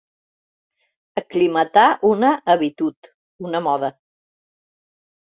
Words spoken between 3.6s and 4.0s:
moda.